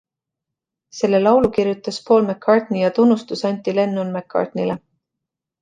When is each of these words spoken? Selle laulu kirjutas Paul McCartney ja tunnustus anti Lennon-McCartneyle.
Selle 0.99 1.19
laulu 1.27 1.51
kirjutas 1.57 1.99
Paul 2.07 2.23
McCartney 2.29 2.81
ja 2.85 2.91
tunnustus 3.01 3.45
anti 3.51 3.77
Lennon-McCartneyle. 3.81 4.81